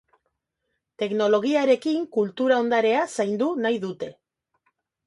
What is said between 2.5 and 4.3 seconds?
ondarea zaindu nahi dute.